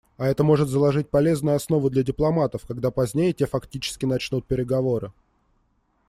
[0.17, 5.13] А это может заложить полезную основу для дипломатов, когда позднее те фактически начнут переговоры.